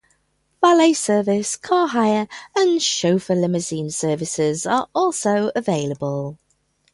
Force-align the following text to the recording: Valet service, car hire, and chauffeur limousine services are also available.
Valet 0.63 0.93
service, 0.95 1.55
car 1.55 1.89
hire, 1.89 2.27
and 2.55 2.81
chauffeur 2.81 3.35
limousine 3.35 3.91
services 3.91 4.65
are 4.65 4.87
also 4.95 5.51
available. 5.55 6.39